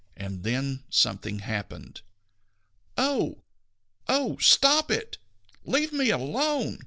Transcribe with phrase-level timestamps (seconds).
[0.17, 2.01] And then something happened.
[2.97, 3.43] "Oh!
[4.07, 4.35] Oh!
[4.37, 5.19] Stop it!
[5.63, 6.79] Leave me alone!"